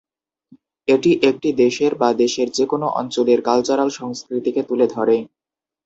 এটি 0.87 1.11
একটি 1.29 1.49
দেশের 1.57 1.91
বা 1.95 2.09
দেশের 2.15 2.47
যেকোনো 2.51 2.87
অঞ্চলের 2.99 3.39
কালচার 3.41 3.79
সংস্কৃতিকে 3.91 4.61
তুলে 4.63 4.85
ধরে। 4.87 5.15